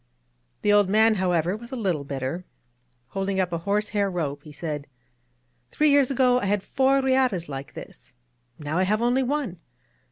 [0.63, 2.43] ••."The old man, however, was a little bitter.
[3.09, 4.87] Holding up a horsehair rope, he said:
[5.71, 8.11] ^^Three years ago I had four HatcLs like this.
[8.57, 9.59] Now I have only one.